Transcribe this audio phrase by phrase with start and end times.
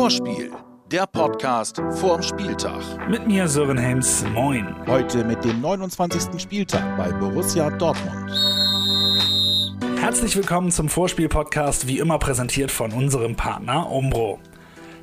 [0.00, 0.50] Vorspiel,
[0.90, 2.80] der Podcast vorm Spieltag.
[3.10, 4.74] Mit mir Sören Helms, moin.
[4.86, 6.40] Heute mit dem 29.
[6.40, 8.30] Spieltag bei Borussia Dortmund.
[10.00, 14.38] Herzlich willkommen zum Vorspiel-Podcast, wie immer präsentiert von unserem Partner Umbro.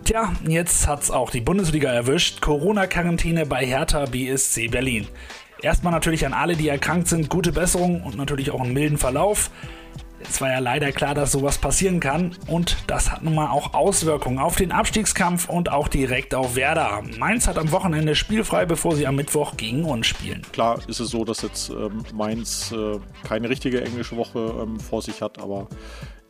[0.03, 2.41] Tja, jetzt hat's auch die Bundesliga erwischt.
[2.41, 5.07] Corona-Quarantäne bei Hertha BSC Berlin.
[5.61, 9.51] Erstmal natürlich an alle, die erkrankt sind, gute Besserung und natürlich auch einen milden Verlauf.
[10.19, 13.73] Es war ja leider klar, dass sowas passieren kann und das hat nun mal auch
[13.73, 17.03] Auswirkungen auf den Abstiegskampf und auch direkt auf Werder.
[17.17, 20.41] Mainz hat am Wochenende spielfrei, bevor sie am Mittwoch gegen uns spielen.
[20.51, 25.01] Klar ist es so, dass jetzt ähm, Mainz äh, keine richtige englische Woche ähm, vor
[25.01, 25.67] sich hat, aber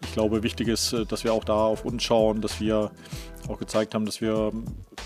[0.03, 2.91] ich glaube, wichtig ist, äh, dass wir auch da auf uns schauen, dass wir
[3.47, 4.51] auch gezeigt haben, dass wir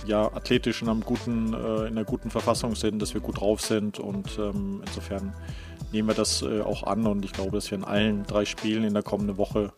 [0.06, 3.62] ja athletisch in, einem guten, äh, in einer guten Verfassung sind, dass wir gut drauf
[3.62, 5.34] sind und ähm, insofern
[5.92, 8.84] nehmen wir das äh, auch an und ich glaube, dass wir in allen drei Spielen
[8.84, 9.72] in der kommenden Woche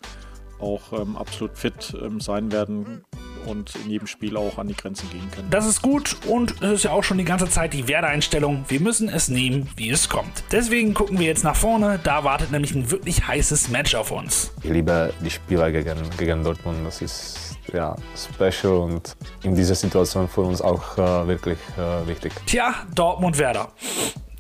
[0.60, 3.04] auch ähm, absolut fit ähm, sein werden
[3.46, 5.50] und in jedem Spiel auch an die Grenzen gehen können.
[5.50, 8.66] Das ist gut und es ist ja auch schon die ganze Zeit die Werder-Einstellung.
[8.68, 10.44] Wir müssen es nehmen, wie es kommt.
[10.52, 12.00] Deswegen gucken wir jetzt nach vorne.
[12.04, 14.52] Da wartet nämlich ein wirklich heißes Match auf uns.
[14.64, 16.78] Ich liebe die Spieler gegen, gegen Dortmund.
[16.86, 22.32] Das ist ja special und in dieser Situation für uns auch äh, wirklich äh, wichtig.
[22.46, 23.70] Tja, Dortmund-Werder.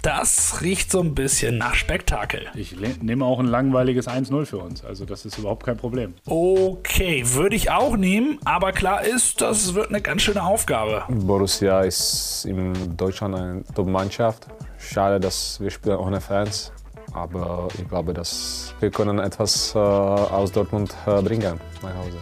[0.04, 2.48] Das riecht so ein bisschen nach Spektakel.
[2.56, 4.84] Ich nehme auch ein langweiliges 1-0 für uns.
[4.84, 6.14] Also das ist überhaupt kein Problem.
[6.26, 11.04] Okay, würde ich auch nehmen, aber klar ist, das wird eine ganz schöne Aufgabe.
[11.08, 14.48] Borussia ist in Deutschland eine Top-Mannschaft.
[14.78, 16.74] Schade, dass wir spielen ohne Fans.
[17.14, 22.18] Aber ich glaube, dass wir können etwas äh, aus Dortmund äh, bringen nach Hause.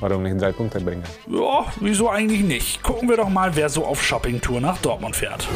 [0.00, 1.02] Warum nicht drei Punkte bringen?
[1.26, 2.82] Ja, wieso eigentlich nicht?
[2.82, 5.46] Gucken wir doch mal, wer so auf Shoppingtour nach Dortmund fährt.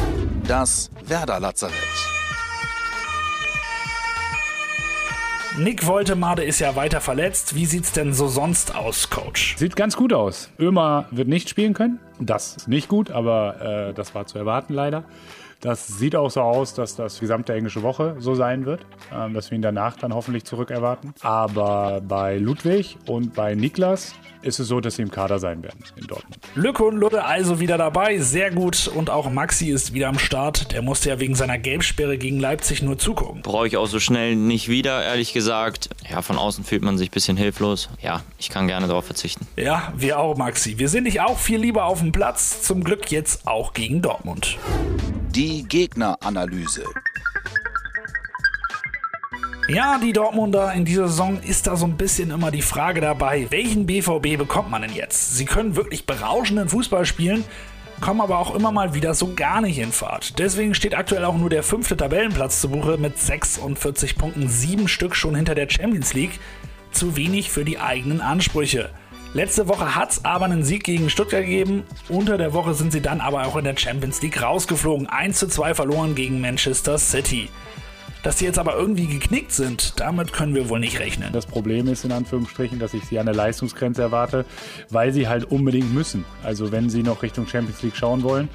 [0.47, 1.73] Das Werder Lazarett.
[5.57, 7.55] Nick Woltemade ist ja weiter verletzt.
[7.55, 9.55] Wie sieht's denn so sonst aus, Coach?
[9.57, 10.49] Sieht ganz gut aus.
[10.59, 11.99] Ömer wird nicht spielen können.
[12.19, 15.05] Das ist nicht gut, aber äh, das war zu erwarten leider.
[15.65, 19.49] Das sieht auch so aus, dass das gesamte englische Woche so sein wird, ähm, dass
[19.49, 21.15] wir ihn danach dann hoffentlich zurück erwarten.
[21.21, 25.79] Aber bei Ludwig und bei Niklas ist es so, dass sie im Kader sein werden
[25.95, 26.37] in Dortmund.
[26.53, 28.87] Lücke und Ludde also wieder dabei, sehr gut.
[28.93, 30.71] Und auch Maxi ist wieder am Start.
[30.71, 33.41] Der musste ja wegen seiner Gelbsperre gegen Leipzig nur zugucken.
[33.41, 35.89] Brauche ich auch so schnell nicht wieder, ehrlich gesagt.
[36.07, 37.89] Ja, von außen fühlt man sich ein bisschen hilflos.
[38.03, 39.47] Ja, ich kann gerne darauf verzichten.
[39.57, 40.77] Ja, wir auch, Maxi.
[40.77, 42.61] Wir sind nicht auch viel lieber auf dem Platz.
[42.61, 44.59] Zum Glück jetzt auch gegen Dortmund.
[45.35, 46.85] Die Gegneranalyse.
[49.67, 53.47] Ja, die Dortmunder in dieser Saison ist da so ein bisschen immer die Frage dabei,
[53.49, 55.35] welchen BVB bekommt man denn jetzt?
[55.35, 57.43] Sie können wirklich berauschenden Fußball spielen,
[57.99, 60.39] kommen aber auch immer mal wieder so gar nicht in Fahrt.
[60.39, 65.17] Deswegen steht aktuell auch nur der fünfte Tabellenplatz zu Buche mit 46 Punkten, sieben Stück
[65.17, 66.39] schon hinter der Champions League.
[66.91, 68.89] Zu wenig für die eigenen Ansprüche.
[69.35, 71.83] Letzte Woche hat es aber einen Sieg gegen Stuttgart gegeben.
[72.07, 75.07] Unter der Woche sind sie dann aber auch in der Champions League rausgeflogen.
[75.07, 77.49] 1 zu 2 verloren gegen Manchester City.
[78.25, 81.29] Dass sie jetzt aber irgendwie geknickt sind, damit können wir wohl nicht rechnen.
[81.31, 84.45] Das Problem ist in Anführungsstrichen, dass ich sie an der Leistungsgrenze erwarte,
[84.89, 86.25] weil sie halt unbedingt müssen.
[86.43, 88.49] Also wenn sie noch Richtung Champions League schauen wollen,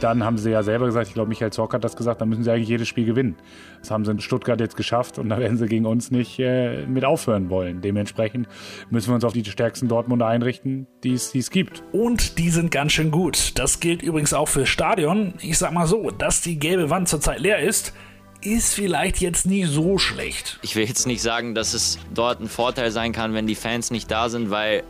[0.00, 2.44] dann haben sie ja selber gesagt, ich glaube Michael Zorc hat das gesagt, dann müssen
[2.44, 3.36] sie eigentlich jedes Spiel gewinnen.
[3.80, 6.84] Das haben sie in Stuttgart jetzt geschafft und da werden sie gegen uns nicht äh,
[6.84, 7.80] mit aufhören wollen.
[7.80, 8.46] Dementsprechend
[8.90, 11.82] müssen wir uns auf die stärksten Dortmunder einrichten, die es gibt.
[11.92, 13.58] Und die sind ganz schön gut.
[13.58, 15.32] Das gilt übrigens auch fürs Stadion.
[15.40, 17.94] Ich sag mal so, dass die gelbe Wand zurzeit leer ist,
[18.44, 20.58] ist vielleicht jetzt nie so schlecht.
[20.62, 23.90] Ich will jetzt nicht sagen, dass es dort ein Vorteil sein kann, wenn die Fans
[23.90, 24.84] nicht da sind, weil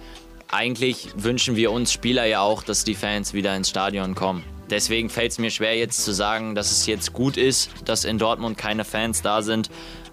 [0.51, 4.45] eigentlich wünschen wir uns Spieler ja auch, dass die Fans wieder ins Stadion kommen.
[4.71, 8.19] Deswegen fällt es mir schwer jetzt zu sagen, dass es jetzt gut ist, dass in
[8.19, 9.71] Dortmund keine Fans da sind.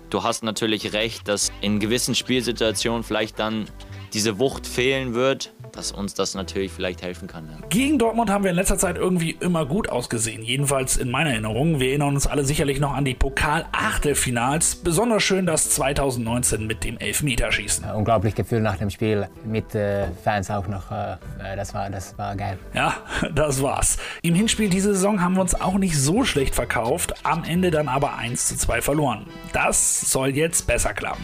[0.09, 3.69] Du hast natürlich recht, dass in gewissen Spielsituationen vielleicht dann
[4.13, 7.47] diese Wucht fehlen wird dass uns das natürlich vielleicht helfen kann.
[7.49, 7.67] Ja.
[7.69, 11.79] Gegen Dortmund haben wir in letzter Zeit irgendwie immer gut ausgesehen, jedenfalls in meiner Erinnerung.
[11.79, 14.75] Wir erinnern uns alle sicherlich noch an die Pokal-Achtelfinals.
[14.75, 17.91] Besonders schön das 2019 mit dem Elfmeterschießen.
[17.91, 20.91] Unglaublich Gefühl nach dem Spiel mit äh, Fans auch noch.
[20.91, 22.57] Äh, äh, das, war, das war geil.
[22.73, 22.95] Ja,
[23.33, 23.97] das war's.
[24.21, 27.87] Im Hinspiel diese Saison haben wir uns auch nicht so schlecht verkauft, am Ende dann
[27.87, 29.25] aber 1 zu 2 verloren.
[29.53, 31.23] Das soll jetzt besser klappen.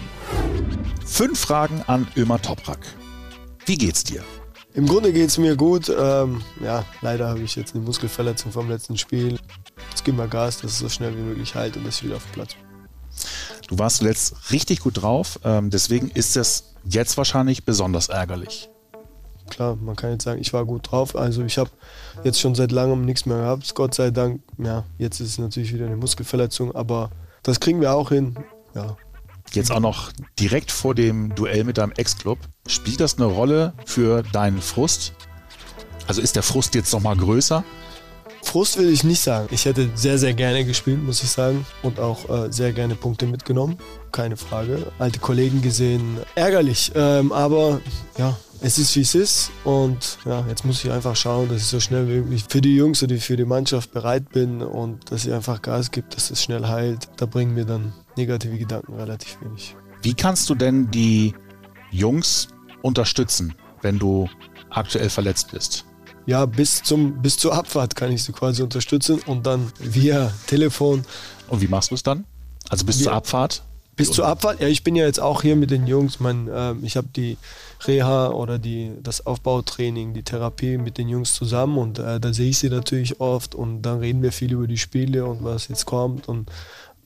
[1.06, 2.80] Fünf Fragen an Ömer Toprak.
[3.66, 4.24] Wie geht's dir?
[4.78, 5.90] Im Grunde geht es mir gut.
[5.90, 9.40] Ähm, ja, leider habe ich jetzt eine Muskelverletzung vom letzten Spiel.
[9.90, 12.18] Jetzt geben wir Gas, dass es so schnell wie möglich heilt und dass ich wieder
[12.18, 12.64] auf dem Platz bin.
[13.70, 18.70] Du warst zuletzt richtig gut drauf, ähm, deswegen ist das jetzt wahrscheinlich besonders ärgerlich.
[19.50, 21.16] Klar, man kann jetzt sagen, ich war gut drauf.
[21.16, 21.72] Also ich habe
[22.24, 24.42] jetzt schon seit langem nichts mehr gehabt, Gott sei Dank.
[24.60, 27.10] Ja, jetzt ist es natürlich wieder eine Muskelverletzung, aber
[27.42, 28.38] das kriegen wir auch hin.
[28.76, 28.96] Ja,
[29.54, 32.40] Jetzt auch noch direkt vor dem Duell mit deinem Ex-Club.
[32.68, 35.14] Spielt das eine Rolle für deinen Frust?
[36.08, 37.64] Also ist der Frust jetzt nochmal größer?
[38.44, 39.48] Frust will ich nicht sagen.
[39.52, 41.66] Ich hätte sehr, sehr gerne gespielt, muss ich sagen.
[41.84, 43.78] Und auch äh, sehr gerne Punkte mitgenommen.
[44.12, 44.92] Keine Frage.
[45.00, 46.18] Alte Kollegen gesehen.
[46.36, 46.92] Ärgerlich.
[46.96, 47.82] Ähm, aber
[48.18, 49.52] ja, es ist wie es ist.
[49.64, 52.76] Und ja, jetzt muss ich einfach schauen, dass ich so schnell wie möglich für die
[52.76, 56.42] Jungs oder für die Mannschaft bereit bin und dass ich einfach Gas gibt, dass es
[56.44, 57.08] schnell heilt.
[57.18, 59.76] Da bringen mir dann negative Gedanken relativ wenig.
[60.02, 61.34] Wie kannst du denn die
[61.92, 62.48] Jungs
[62.82, 64.30] unterstützen, wenn du
[64.70, 65.84] aktuell verletzt bist?
[66.26, 71.06] ja, bis, zum, bis zur Abfahrt kann ich sie quasi unterstützen und dann via Telefon.
[71.48, 72.26] Und wie machst du es dann?
[72.68, 73.64] Also bis Wir- zur Abfahrt?
[73.98, 76.20] Bis zur Abfahrt, ja, ich bin ja jetzt auch hier mit den Jungs.
[76.20, 77.38] Mein, ähm, ich habe die
[77.86, 82.50] Reha oder die, das Aufbautraining, die Therapie mit den Jungs zusammen und äh, da sehe
[82.50, 85.86] ich sie natürlich oft und dann reden wir viel über die Spiele und was jetzt
[85.86, 86.50] kommt und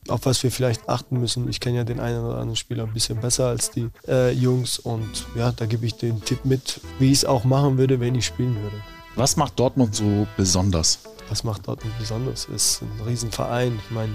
[0.10, 1.48] auf was wir vielleicht achten müssen.
[1.50, 4.78] Ich kenne ja den einen oder anderen Spieler ein bisschen besser als die äh, Jungs
[4.78, 8.16] und ja, da gebe ich den Tipp mit, wie ich es auch machen würde, wenn
[8.16, 8.78] ich spielen würde.
[9.16, 11.00] Was macht Dortmund so besonders?
[11.32, 12.50] Was macht Dortmund besonders?
[12.54, 14.12] Es ist ein Riesenverein, ich meine,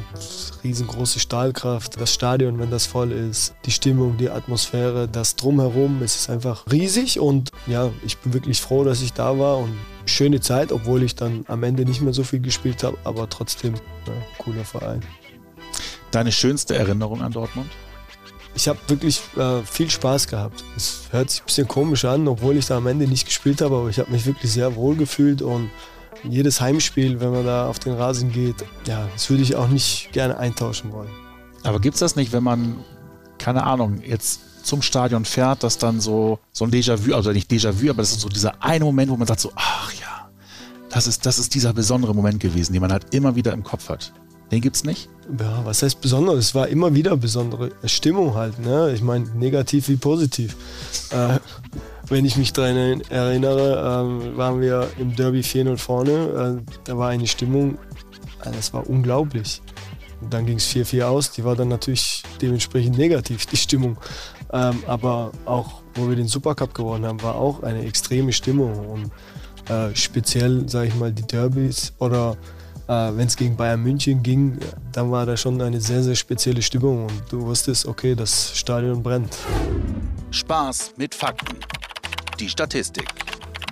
[0.63, 6.15] riesengroße Stahlkraft, das Stadion, wenn das voll ist, die Stimmung, die Atmosphäre, das Drumherum, es
[6.15, 9.73] ist einfach riesig und ja, ich bin wirklich froh, dass ich da war und
[10.05, 13.77] schöne Zeit, obwohl ich dann am Ende nicht mehr so viel gespielt habe, aber trotzdem,
[14.07, 15.01] ja, cooler Verein.
[16.11, 17.71] Deine schönste Erinnerung an Dortmund?
[18.55, 20.65] Ich habe wirklich äh, viel Spaß gehabt.
[20.77, 23.75] Es hört sich ein bisschen komisch an, obwohl ich da am Ende nicht gespielt habe,
[23.75, 25.71] aber ich habe mich wirklich sehr wohl gefühlt und
[26.25, 30.11] jedes Heimspiel, wenn man da auf den Rasen geht, ja, das würde ich auch nicht
[30.13, 31.11] gerne eintauschen wollen.
[31.63, 32.77] Aber gibt es das nicht, wenn man,
[33.39, 37.91] keine Ahnung, jetzt zum Stadion fährt, dass dann so, so ein Déjà-vu, also nicht Déjà-vu,
[37.91, 40.29] aber das ist so dieser eine Moment, wo man sagt so, ach ja,
[40.91, 43.89] das ist, das ist dieser besondere Moment gewesen, den man halt immer wieder im Kopf
[43.89, 44.12] hat.
[44.51, 45.09] Den gibt's nicht?
[45.41, 46.37] Ja, was heißt besonders?
[46.39, 48.61] Es war immer wieder besondere Stimmung halt.
[48.61, 48.93] Ne?
[48.95, 50.57] Ich meine, negativ wie positiv.
[51.11, 51.39] äh,
[52.08, 56.61] wenn ich mich daran erinnere, ähm, waren wir im Derby 4-0 vorne.
[56.67, 57.79] Äh, da war eine Stimmung,
[58.44, 59.61] das war unglaublich.
[60.20, 61.31] Und dann ging es 4-4 aus.
[61.32, 63.99] Die war dann natürlich dementsprechend negativ, die Stimmung.
[64.53, 68.87] Ähm, aber auch, wo wir den Supercup gewonnen haben, war auch eine extreme Stimmung.
[68.87, 69.11] Und
[69.70, 72.37] äh, speziell, sage ich mal, die Derbys oder
[72.88, 74.59] äh, wenn es gegen Bayern München ging,
[74.93, 79.02] dann war da schon eine sehr, sehr spezielle Stimmung und du wusstest, okay, das Stadion
[79.02, 79.37] brennt.
[80.31, 81.56] Spaß mit Fakten.
[82.38, 83.09] Die Statistik.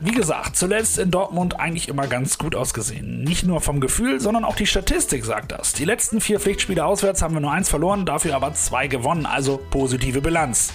[0.01, 3.23] Wie gesagt, zuletzt in Dortmund eigentlich immer ganz gut ausgesehen.
[3.23, 5.75] Nicht nur vom Gefühl, sondern auch die Statistik sagt das.
[5.75, 9.61] Die letzten vier Pflichtspiele auswärts haben wir nur eins verloren, dafür aber zwei gewonnen, also
[9.71, 10.73] positive Bilanz.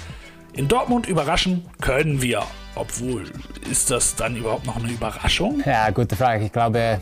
[0.54, 2.44] In Dortmund überraschen können wir.
[2.76, 3.24] Obwohl,
[3.72, 5.64] ist das dann überhaupt noch eine Überraschung?
[5.66, 6.46] Ja, gute Frage.
[6.46, 7.02] Ich glaube,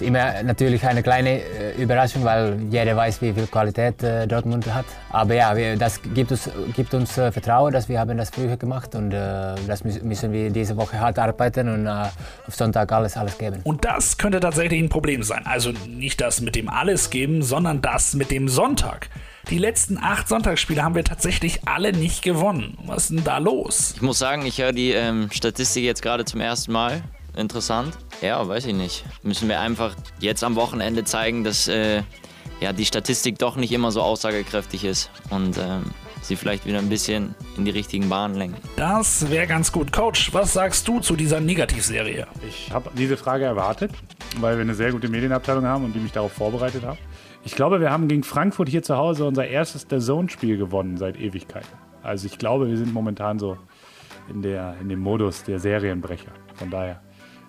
[0.00, 4.72] ist immer natürlich eine kleine äh, Überraschung, weil jeder weiß, wie viel Qualität äh, Dortmund
[4.72, 4.86] hat.
[5.10, 8.56] Aber ja, wir, das gibt uns, gibt uns äh, Vertrauen, dass wir haben das früher
[8.56, 12.90] gemacht und äh, das müssen, müssen wir diese Woche hart arbeiten und äh, auf Sonntag
[12.92, 13.60] alles, alles geben.
[13.64, 15.42] Und das könnte tatsächlich ein Problem sein.
[15.44, 19.08] Also nicht das mit dem Alles geben, sondern das mit dem Sonntag.
[19.48, 22.78] Die letzten acht Sonntagsspiele haben wir tatsächlich alle nicht gewonnen.
[22.86, 23.94] Was ist denn da los?
[23.96, 27.02] Ich muss sagen, ich höre die ähm, Statistik jetzt gerade zum ersten Mal.
[27.40, 27.96] Interessant.
[28.20, 29.04] Ja, weiß ich nicht.
[29.22, 32.02] Müssen wir einfach jetzt am Wochenende zeigen, dass äh,
[32.60, 35.84] ja, die Statistik doch nicht immer so aussagekräftig ist und ähm,
[36.20, 38.58] sie vielleicht wieder ein bisschen in die richtigen Bahnen lenken.
[38.76, 39.90] Das wäre ganz gut.
[39.90, 42.26] Coach, was sagst du zu dieser Negativserie?
[42.46, 43.92] Ich habe diese Frage erwartet,
[44.38, 46.98] weil wir eine sehr gute Medienabteilung haben und die mich darauf vorbereitet haben.
[47.42, 51.18] Ich glaube, wir haben gegen Frankfurt hier zu Hause unser erstes der Zone-Spiel gewonnen seit
[51.18, 51.70] Ewigkeiten.
[52.02, 53.56] Also ich glaube, wir sind momentan so
[54.28, 56.32] in, der, in dem Modus der Serienbrecher.
[56.54, 57.00] Von daher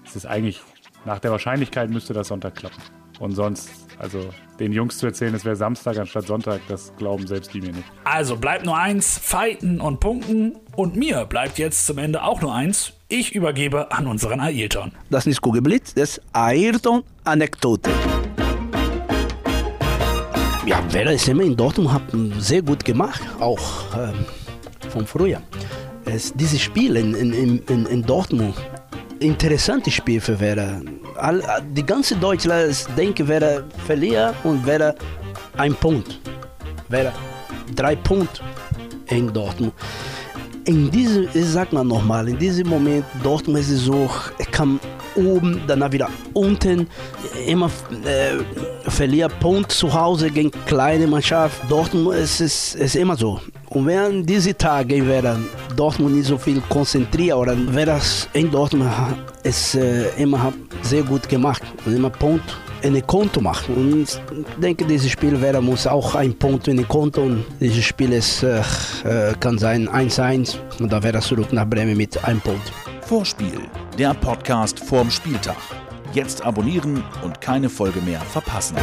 [0.06, 0.62] ist es eigentlich,
[1.06, 2.82] nach der Wahrscheinlichkeit müsste das Sonntag klappen.
[3.20, 4.30] Und sonst, also
[4.60, 7.86] den Jungs zu erzählen, es wäre Samstag anstatt Sonntag, das glauben selbst die mir nicht.
[8.04, 10.58] Also bleibt nur eins, fighten und punkten.
[10.76, 12.94] Und mir bleibt jetzt zum Ende auch nur eins.
[13.10, 14.94] Ich übergebe an unseren Ailton.
[15.10, 17.92] Das ist Kugelblitz, das ist Ayrton-Anekdote.
[20.66, 22.04] Ja, Werder ist immer in Dortmund hat
[22.40, 23.62] sehr gut gemacht, auch
[23.96, 24.26] ähm,
[24.90, 25.42] von früher.
[26.06, 28.56] Es, dieses Spiel in, in, in, in Dortmund,
[29.22, 30.82] interessantes Spiel für Werder.
[31.16, 31.42] All,
[31.76, 34.96] die ganze Deutschland denken, Werder verliert und Werder
[35.58, 36.20] ein Punkt.
[36.90, 37.14] Werder
[37.76, 38.42] drei Punkte
[39.08, 39.74] in Dortmund.
[40.66, 44.80] In diesem, ich sag mal nochmal, in diesem Moment, Dortmund ist so, er kann
[45.16, 46.88] oben, danach wieder unten,
[47.48, 47.70] immer
[48.06, 51.60] äh, verliert Punkt zu Hause gegen kleine Mannschaft.
[51.70, 53.40] Dortmund ist es ist immer so.
[53.72, 55.48] Und wenn diese Tage werden
[55.78, 58.92] Dortmund nicht so viel konzentriert oder wer das in Dortmund
[59.44, 60.52] es äh, immer
[60.82, 62.44] sehr gut gemacht und immer Punkt
[62.84, 63.76] ein Konto machen.
[63.76, 67.22] Und ich denke, dieses Spiel wäre, muss auch ein Punkt in den Konto.
[67.22, 68.60] Und dieses Spiel ist, äh,
[69.06, 72.74] äh, kann sein 1-1 und da wäre er zurück nach Bremen mit einem Punkt.
[73.08, 73.58] Vorspiel,
[73.98, 75.58] der Podcast vorm Spieltag.
[76.14, 78.76] Jetzt abonnieren und keine Folge mehr verpassen.